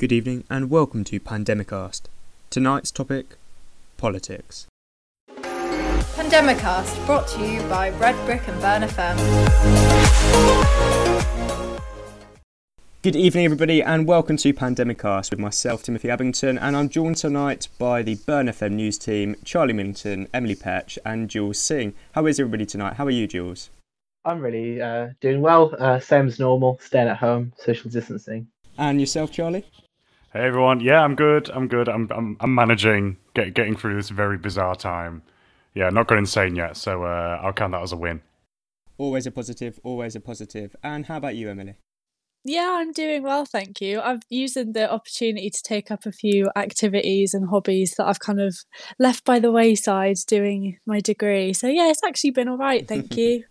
[0.00, 2.04] Good evening and welcome to Pandemicast.
[2.48, 3.36] Tonight's topic
[3.98, 4.66] politics.
[5.28, 9.18] Pandemicast brought to you by Red Brick and Burn FM.
[13.02, 17.68] Good evening, everybody, and welcome to Pandemicast with myself, Timothy Abington, and I'm joined tonight
[17.78, 21.92] by the Burn FM news team, Charlie Millington, Emily Petch, and Jules Singh.
[22.12, 22.94] How is everybody tonight?
[22.94, 23.68] How are you, Jules?
[24.24, 25.74] I'm really uh, doing well.
[25.78, 28.46] Uh, same as normal, staying at home, social distancing.
[28.78, 29.66] And yourself, Charlie?
[30.32, 31.50] Hey everyone, yeah, I'm good.
[31.50, 31.88] I'm good.
[31.88, 35.22] I'm I'm, I'm managing, get, getting through this very bizarre time.
[35.74, 38.22] Yeah, not gone insane yet, so uh, I'll count that as a win.
[38.96, 40.76] Always a positive, always a positive.
[40.84, 41.74] And how about you, Emily?
[42.44, 44.00] Yeah, I'm doing well, thank you.
[44.00, 48.40] I've used the opportunity to take up a few activities and hobbies that I've kind
[48.40, 48.56] of
[49.00, 51.52] left by the wayside doing my degree.
[51.52, 53.44] So yeah, it's actually been all right, thank you.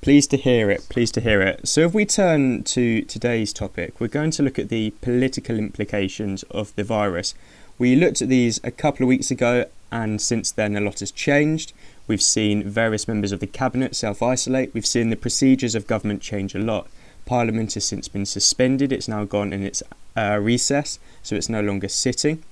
[0.00, 0.88] Pleased to hear it.
[0.88, 1.66] Pleased to hear it.
[1.66, 6.44] So, if we turn to today's topic, we're going to look at the political implications
[6.44, 7.34] of the virus.
[7.78, 11.10] We looked at these a couple of weeks ago, and since then, a lot has
[11.10, 11.72] changed.
[12.06, 16.22] We've seen various members of the cabinet self isolate, we've seen the procedures of government
[16.22, 16.88] change a lot.
[17.26, 19.82] Parliament has since been suspended, it's now gone in its
[20.16, 22.42] uh, recess, so it's no longer sitting.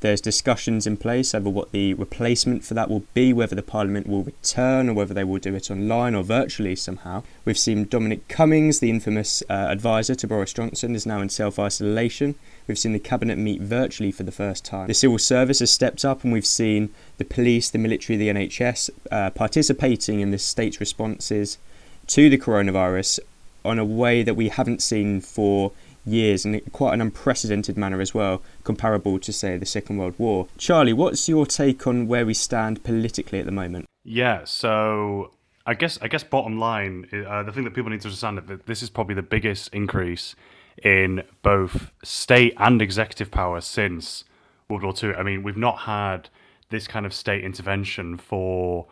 [0.00, 4.06] There's discussions in place over what the replacement for that will be, whether the Parliament
[4.06, 7.22] will return or whether they will do it online or virtually somehow.
[7.44, 11.58] We've seen Dominic Cummings, the infamous uh, advisor to Boris Johnson, is now in self
[11.58, 12.34] isolation.
[12.66, 14.86] We've seen the Cabinet meet virtually for the first time.
[14.86, 18.88] The civil service has stepped up, and we've seen the police, the military, the NHS
[19.10, 21.58] uh, participating in the state's responses
[22.06, 23.20] to the coronavirus
[23.66, 25.72] on a way that we haven't seen for
[26.04, 30.46] years in quite an unprecedented manner as well, comparable to, say, the Second World War.
[30.58, 33.86] Charlie, what's your take on where we stand politically at the moment?
[34.04, 35.32] Yeah, so
[35.66, 38.44] I guess I guess bottom line, uh, the thing that people need to understand is
[38.46, 40.34] that this is probably the biggest increase
[40.82, 44.24] in both state and executive power since
[44.68, 45.14] World War II.
[45.14, 46.28] I mean, we've not had
[46.70, 48.86] this kind of state intervention for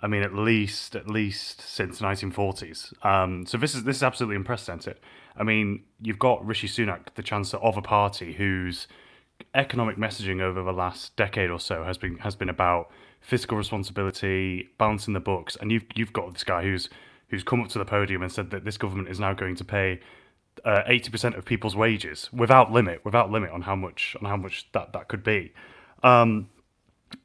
[0.00, 3.04] I mean, at least at least since the 1940s.
[3.04, 5.00] Um, so this is this is absolutely unprecedented.
[5.36, 8.86] I mean, you've got Rishi Sunak, the chancellor of a party whose
[9.54, 12.90] economic messaging over the last decade or so has been has been about
[13.20, 16.88] fiscal responsibility, balancing the books, and you've you've got this guy who's
[17.28, 19.64] who's come up to the podium and said that this government is now going to
[19.64, 20.00] pay
[20.64, 24.28] uh, eighty uh, percent of people's wages without limit, without limit on how much on
[24.28, 25.52] how much that that could be.
[26.02, 26.48] Um,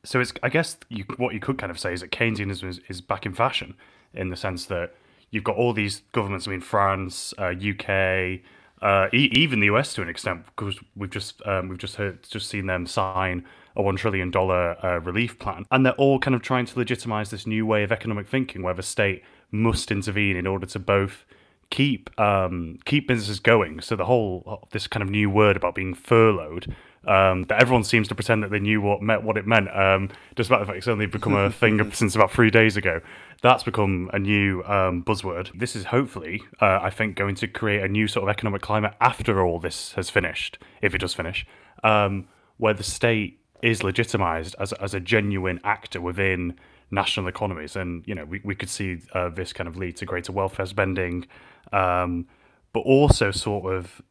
[0.03, 2.79] so it's I guess you, what you could kind of say is that Keynesianism is,
[2.87, 3.75] is back in fashion
[4.13, 4.93] in the sense that
[5.29, 6.47] you've got all these governments.
[6.47, 8.41] I mean, France, uh, UK,
[8.81, 12.23] uh, e- even the US to an extent, because we've just um, we've just heard
[12.29, 16.35] just seen them sign a one trillion dollar uh, relief plan, and they're all kind
[16.35, 20.35] of trying to legitimize this new way of economic thinking, where the state must intervene
[20.35, 21.25] in order to both
[21.69, 23.81] keep um, keep businesses going.
[23.81, 26.75] So the whole this kind of new word about being furloughed
[27.07, 30.09] um, that everyone seems to pretend that they knew what meant what it meant, um,
[30.35, 33.01] despite the fact it's only become a thing since about three days ago.
[33.41, 35.57] That's become a new um, buzzword.
[35.57, 38.93] This is hopefully, uh, I think, going to create a new sort of economic climate
[39.01, 41.45] after all this has finished, if it does finish,
[41.83, 46.55] um, where the state is legitimized as, as a genuine actor within
[46.91, 47.75] national economies.
[47.75, 50.65] And, you know, we, we could see uh, this kind of lead to greater welfare
[50.67, 51.25] spending,
[51.71, 52.27] um,
[52.73, 54.01] but also sort of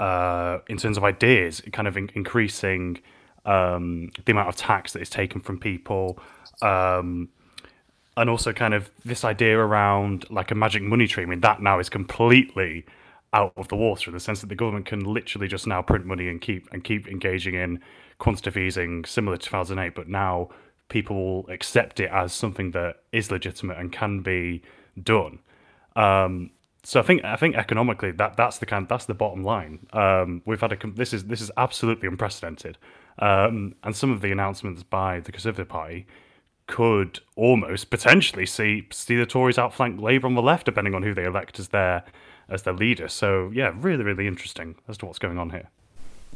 [0.00, 3.00] uh, in terms of ideas, kind of in- increasing
[3.44, 6.18] um, the amount of tax that is taken from people,
[6.62, 7.28] um,
[8.16, 11.22] and also kind of this idea around like a magic money tree.
[11.22, 12.84] I mean, that now is completely
[13.32, 16.06] out of the water in the sense that the government can literally just now print
[16.06, 17.80] money and keep and keep engaging in
[18.18, 20.48] quantitative easing similar to 2008, but now
[20.88, 24.62] people will accept it as something that is legitimate and can be
[25.02, 25.38] done.
[25.96, 26.50] Um,
[26.82, 29.86] so I think I think economically that that's the kind that's the bottom line.
[29.92, 32.78] Um, we've had a this is this is absolutely unprecedented,
[33.18, 36.06] um, and some of the announcements by the Conservative Party
[36.66, 41.14] could almost potentially see see the Tories outflank Labour on the left, depending on who
[41.14, 42.04] they elect as their
[42.48, 43.08] as their leader.
[43.08, 45.68] So yeah, really really interesting as to what's going on here.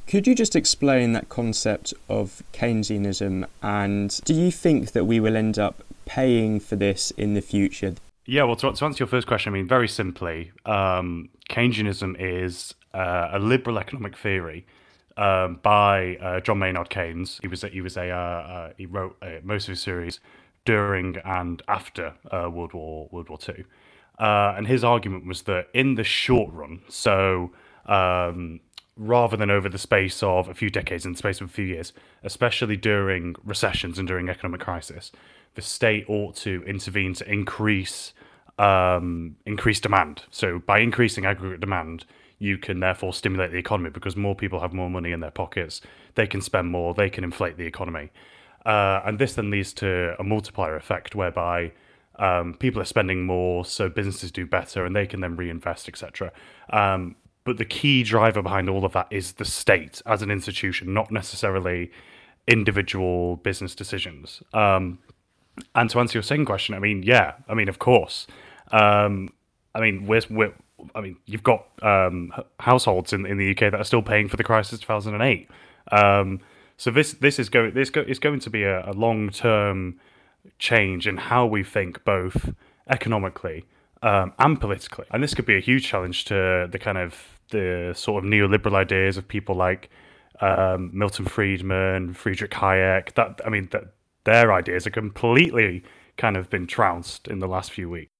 [0.09, 5.36] Could you just explain that concept of Keynesianism, and do you think that we will
[5.36, 7.94] end up paying for this in the future?
[8.24, 12.74] Yeah, well, to, to, answer your first question, I mean, very simply, um, Keynesianism is
[12.95, 14.65] uh, a liberal economic theory
[15.16, 17.41] um, by uh, John Maynard Keynes.
[17.42, 20.21] He was he was a uh, uh he wrote uh, most of his series
[20.65, 23.65] during and after uh, World War World War Two,
[24.19, 27.51] and his argument was that in the short run, so
[27.86, 28.60] um,
[28.97, 31.65] rather than over the space of a few decades, in the space of a few
[31.65, 31.92] years,
[32.22, 35.12] especially during recessions and during economic crisis,
[35.54, 38.12] the state ought to intervene to increase
[38.59, 40.24] um, increase demand.
[40.30, 42.04] So by increasing aggregate demand,
[42.39, 45.80] you can therefore stimulate the economy because more people have more money in their pockets.
[46.16, 48.10] They can spend more, they can inflate the economy.
[48.66, 51.72] Uh, and this then leads to a multiplier effect whereby
[52.18, 56.30] um, people are spending more, so businesses do better and they can then reinvest, etc.
[56.71, 60.94] Um, but the key driver behind all of that is the state as an institution,
[60.94, 61.91] not necessarily
[62.47, 64.42] individual business decisions.
[64.53, 64.98] Um,
[65.74, 68.27] and to answer your second question, I mean, yeah, I mean, of course.
[68.71, 69.30] Um,
[69.74, 70.54] I mean, we're, we're,
[70.94, 74.36] I mean, you've got um, households in, in the UK that are still paying for
[74.36, 75.48] the crisis 2008.
[75.91, 76.41] Um,
[76.77, 80.00] so this this is going this go, is going to be a, a long term
[80.59, 82.54] change in how we think both
[82.89, 83.65] economically
[84.03, 87.93] um, and politically, and this could be a huge challenge to the kind of the
[87.97, 89.91] sort of neoliberal ideas of people like
[90.41, 93.15] um, Milton Friedman, Friedrich Hayek.
[93.15, 93.95] That I mean, that
[94.25, 95.84] their ideas are completely
[96.16, 98.10] kind of been trounced in the last few weeks.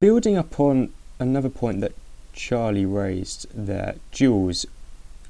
[0.00, 1.92] Building upon another point that
[2.32, 4.66] Charlie raised there, Jules,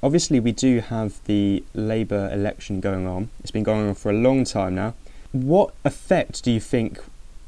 [0.03, 3.29] obviously we do have the Labour election going on.
[3.39, 4.93] It's been going on for a long time now.
[5.31, 6.99] What effect do you think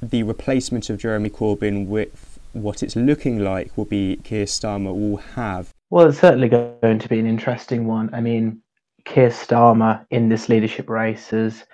[0.01, 5.17] the replacement of Jeremy Corbyn with what it's looking like will be Keir Starmer will
[5.17, 5.73] have?
[5.89, 8.13] Well, it's certainly going to be an interesting one.
[8.13, 8.61] I mean,
[9.05, 11.65] Keir Starmer in this leadership race has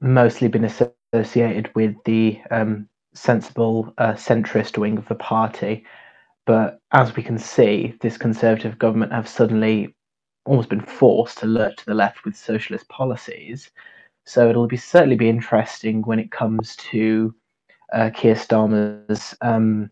[0.00, 5.84] mostly been associated with the um, sensible uh, centrist wing of the party.
[6.44, 9.94] But as we can see, this Conservative government have suddenly
[10.44, 13.70] almost been forced to lurch to the left with socialist policies.
[14.24, 17.34] So it'll be certainly be interesting when it comes to
[17.92, 19.90] uh, Keir Starmer's um,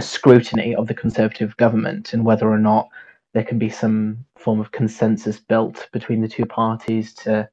[0.00, 2.88] scrutiny of the Conservative government and whether or not
[3.32, 7.48] there can be some form of consensus built between the two parties to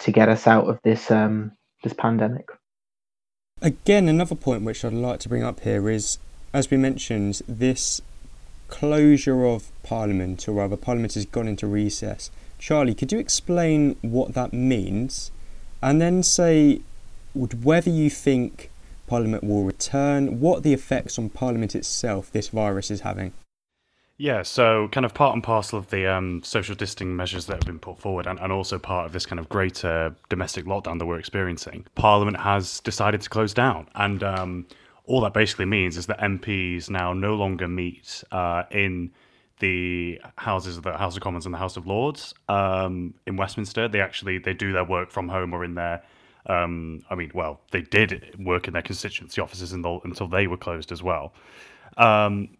[0.00, 1.52] to get us out of this um,
[1.82, 2.48] this pandemic.
[3.62, 6.18] Again, another point which I'd like to bring up here is,
[6.52, 8.02] as we mentioned, this
[8.68, 12.30] closure of Parliament, or rather, Parliament has gone into recess.
[12.58, 15.30] Charlie, could you explain what that means,
[15.80, 16.80] and then say
[17.34, 18.70] whether you think
[19.06, 23.32] Parliament will return, what the effects on Parliament itself this virus is having?
[24.16, 27.66] Yeah, so kind of part and parcel of the um, social distancing measures that have
[27.66, 31.06] been put forward, and, and also part of this kind of greater domestic lockdown that
[31.06, 33.88] we're experiencing, Parliament has decided to close down.
[33.96, 34.66] And um,
[35.04, 39.10] all that basically means is that MPs now no longer meet uh, in
[39.58, 43.88] the houses of the House of Commons and the House of Lords um, in Westminster.
[43.88, 46.02] They actually they do their work from home or in their
[46.46, 50.56] um, I mean, well, they did work in their constituency offices until, until they were
[50.56, 51.32] closed as well.
[51.96, 52.50] Um,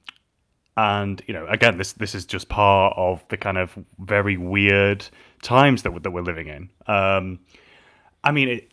[0.76, 5.06] and you know again this this is just part of the kind of very weird
[5.42, 6.69] times that, that we're living in.
[6.86, 7.40] Um,
[8.22, 8.72] i mean it,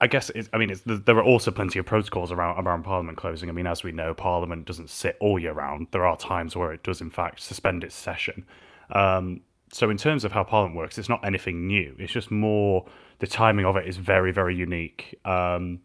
[0.00, 3.48] i guess i mean there are also plenty of protocols around around parliament closing.
[3.48, 5.88] I mean as we know parliament doesn't sit all year round.
[5.92, 8.44] There are times where it does in fact suspend its session.
[8.90, 9.40] Um,
[9.72, 11.94] so in terms of how parliament works it's not anything new.
[11.98, 12.84] It's just more
[13.20, 15.80] the timing of it is very very unique um,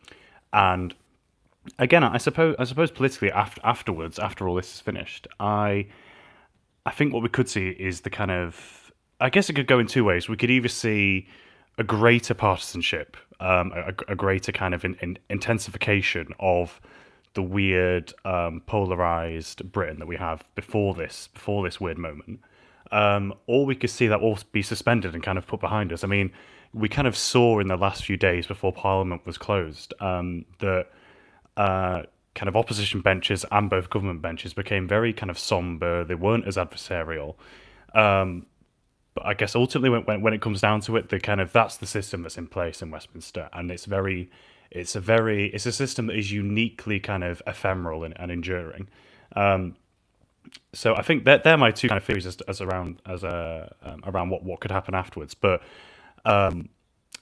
[0.52, 0.96] and
[1.80, 5.88] again, I suppose I suppose politically after, afterwards, after all this is finished, I
[6.86, 9.80] I think what we could see is the kind of I guess it could go
[9.80, 10.28] in two ways.
[10.30, 11.28] We could either see
[11.78, 16.80] a greater partisanship, um, a, a, greater kind of in, in intensification of
[17.34, 22.40] the weird um, polarized Britain that we have before this before this weird moment,
[22.92, 26.04] um, or we could see that all be suspended and kind of put behind us.
[26.04, 26.32] I mean,
[26.76, 30.88] we kind of saw in the last few days before Parliament was closed um, that
[31.56, 32.04] uh,
[32.34, 36.04] kind of opposition benches and both government benches became very kind of somber.
[36.04, 37.36] They weren't as adversarial.
[37.94, 38.46] Um,
[39.14, 41.54] but I guess ultimately, when, when, when it comes down to it, the kind of
[41.54, 44.30] that's the system that's in place in Westminster, and it's very,
[44.70, 48.90] it's a very, it's a system that is uniquely kind of ephemeral and, and enduring.
[49.34, 49.78] Um,
[50.74, 53.74] so I think that they're my two kind of theories as, as around as a
[53.82, 55.34] um, around what what could happen afterwards.
[55.34, 55.62] But
[56.26, 56.70] um,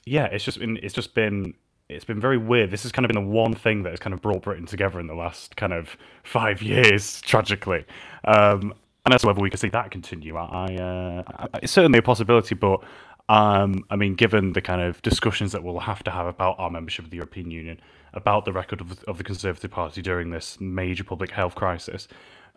[0.06, 1.54] yeah, it's just been it's just been
[1.88, 2.70] it's been very weird.
[2.70, 4.98] This has kind of been the one thing that has kind of brought Britain together
[5.00, 7.84] in the last kind of five years, tragically.
[8.24, 12.02] Um, and as to whether we could see that continue, I, uh, it's certainly a
[12.02, 12.54] possibility.
[12.54, 12.82] But
[13.28, 16.70] um, I mean, given the kind of discussions that we'll have to have about our
[16.70, 17.80] membership of the European Union,
[18.14, 22.08] about the record of, of the Conservative Party during this major public health crisis,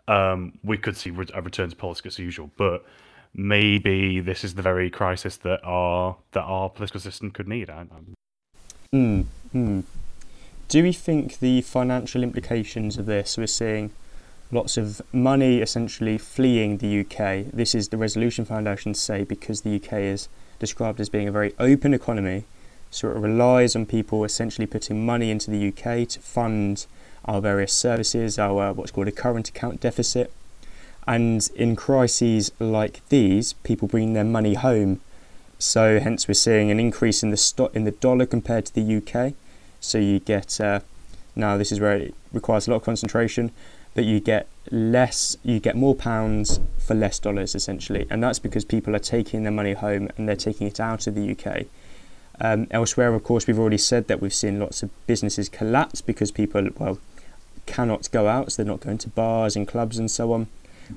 [0.06, 2.50] um, we could see a return to politics as usual.
[2.56, 2.84] But
[3.34, 7.70] maybe this is the very crisis that our that our political system could need.
[7.70, 7.86] I,
[8.94, 9.82] Mm, mm.
[10.68, 13.90] Do we think the financial implications of this, we're seeing
[14.50, 17.52] lots of money essentially fleeing the UK.
[17.52, 21.54] This is the Resolution Foundation say because the UK is described as being a very
[21.58, 22.44] open economy,
[22.90, 26.86] so it relies on people essentially putting money into the UK to fund
[27.24, 30.32] our various services, our what's called a current account deficit.
[31.08, 35.00] And in crises like these, people bring their money home.
[35.58, 38.96] So hence we're seeing an increase in the stock in the dollar compared to the
[38.98, 39.32] UK.
[39.80, 40.80] So you get uh,
[41.38, 43.52] now this is where it requires a lot of concentration,
[43.94, 48.64] but you get less, you get more pounds for less dollars essentially, and that's because
[48.64, 51.66] people are taking their money home and they're taking it out of the UK.
[52.40, 56.30] Um, elsewhere, of course, we've already said that we've seen lots of businesses collapse because
[56.30, 56.98] people, well,
[57.66, 60.46] cannot go out, so they're not going to bars and clubs and so on.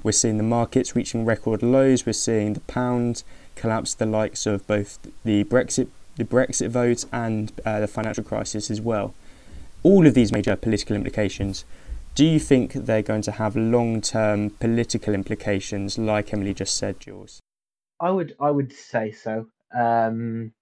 [0.03, 2.05] We're seeing the markets reaching record lows.
[2.05, 3.23] We're seeing the pound
[3.55, 8.71] collapse, the likes of both the Brexit, the Brexit vote, and uh, the financial crisis
[8.71, 9.13] as well.
[9.83, 11.65] All of these major political implications.
[12.13, 17.39] Do you think they're going to have long-term political implications, like Emily just said, Jules?
[17.99, 19.47] I would, I would say so.
[19.73, 20.53] Um,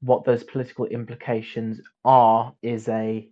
[0.00, 3.28] what those political implications are is a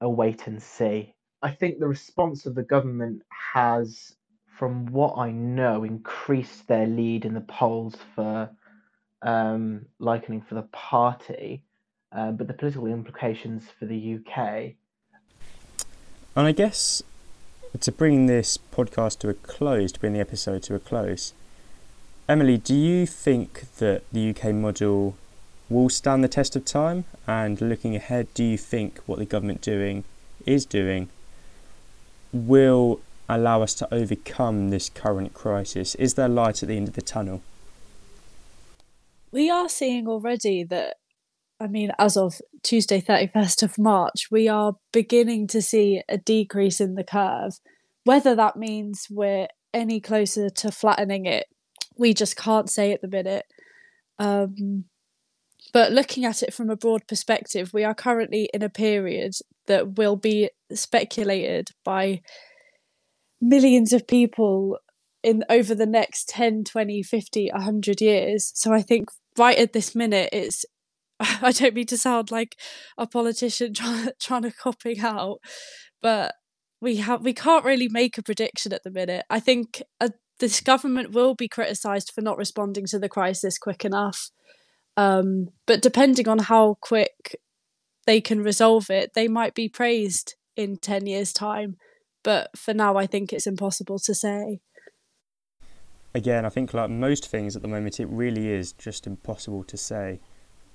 [0.00, 1.14] a wait and see.
[1.42, 3.22] I think the response of the government
[3.54, 4.14] has,
[4.58, 8.50] from what I know, increased their lead in the polls for
[9.22, 11.62] um, likening for the party,
[12.10, 14.74] uh, but the political implications for the UK.
[16.34, 17.02] And I guess
[17.78, 21.34] to bring this podcast to a close, to bring the episode to a close,
[22.28, 25.16] Emily, do you think that the UK model
[25.70, 27.04] will stand the test of time?
[27.26, 30.04] And looking ahead, do you think what the government doing
[30.44, 31.08] is doing
[32.32, 35.94] will allow us to overcome this current crisis?
[35.96, 37.42] Is there light at the end of the tunnel?
[39.30, 40.96] We are seeing already that,
[41.60, 46.80] I mean, as of Tuesday, 31st of March, we are beginning to see a decrease
[46.80, 47.54] in the curve.
[48.04, 51.46] Whether that means we're any closer to flattening it,
[51.98, 53.44] we just can't say at the minute.
[54.18, 54.84] Um,
[55.72, 59.34] but looking at it from a broad perspective, we are currently in a period
[59.66, 62.22] that will be speculated by
[63.40, 64.78] millions of people
[65.22, 68.52] in over the next 10, 20, 50, 100 years.
[68.54, 70.64] So I think right at this minute, it's
[71.20, 72.56] I don't mean to sound like
[72.96, 75.38] a politician trying trying to copy out,
[76.00, 76.34] but
[76.80, 79.24] we have we can't really make a prediction at the minute.
[79.28, 83.84] I think uh, this government will be criticised for not responding to the crisis quick
[83.84, 84.30] enough.
[84.96, 87.40] Um, but depending on how quick
[88.06, 91.76] they can resolve it, they might be praised in 10 years' time.
[92.22, 94.60] But for now, I think it's impossible to say.
[96.14, 99.76] Again, I think like most things at the moment, it really is just impossible to
[99.76, 100.20] say,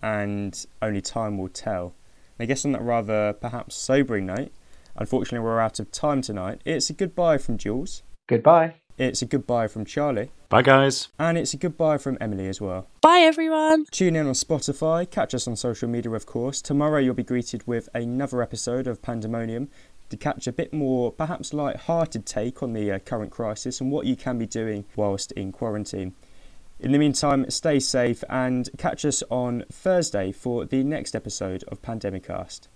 [0.02, 1.96] and only time will tell.
[2.38, 4.52] And I guess on that rather perhaps sobering note,
[4.96, 6.62] unfortunately, we're out of time tonight.
[6.66, 8.04] It's a goodbye from Jules.
[8.28, 8.76] Goodbye.
[8.98, 10.30] It's a goodbye from Charlie.
[10.50, 11.08] Bye, guys.
[11.18, 12.88] And it's a goodbye from Emily as well.
[13.02, 13.86] Bye, everyone.
[13.90, 16.62] Tune in on Spotify, catch us on social media, of course.
[16.62, 19.70] Tomorrow you'll be greeted with another episode of Pandemonium
[20.14, 24.06] to catch a bit more, perhaps light-hearted take on the uh, current crisis and what
[24.06, 26.14] you can be doing whilst in quarantine.
[26.80, 31.82] In the meantime, stay safe and catch us on Thursday for the next episode of
[31.82, 32.68] Pandemicast.